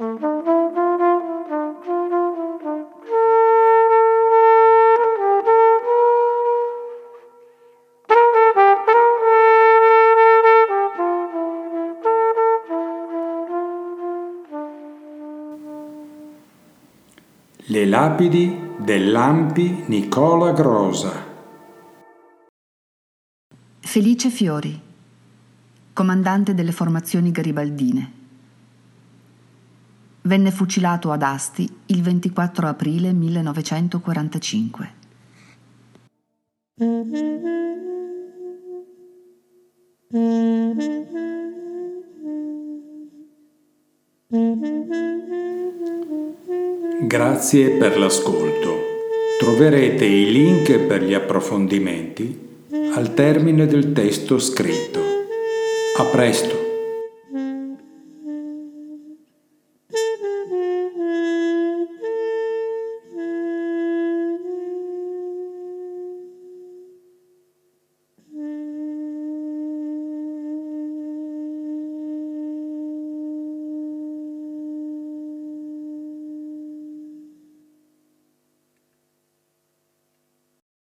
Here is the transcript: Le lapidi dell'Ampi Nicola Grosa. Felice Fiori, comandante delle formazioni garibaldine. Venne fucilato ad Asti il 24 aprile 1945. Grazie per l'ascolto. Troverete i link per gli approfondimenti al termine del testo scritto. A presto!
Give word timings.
Le 0.00 0.06
lapidi 17.84 18.56
dell'Ampi 18.78 19.84
Nicola 19.88 20.52
Grosa. 20.52 21.12
Felice 23.80 24.30
Fiori, 24.30 24.80
comandante 25.92 26.54
delle 26.54 26.72
formazioni 26.72 27.30
garibaldine. 27.30 28.19
Venne 30.30 30.52
fucilato 30.52 31.10
ad 31.10 31.22
Asti 31.22 31.68
il 31.86 32.02
24 32.02 32.68
aprile 32.68 33.12
1945. 33.12 34.92
Grazie 47.08 47.70
per 47.70 47.98
l'ascolto. 47.98 48.78
Troverete 49.40 50.04
i 50.04 50.30
link 50.30 50.78
per 50.78 51.02
gli 51.02 51.12
approfondimenti 51.12 52.68
al 52.94 53.14
termine 53.14 53.66
del 53.66 53.90
testo 53.90 54.38
scritto. 54.38 55.00
A 55.98 56.04
presto! 56.04 56.69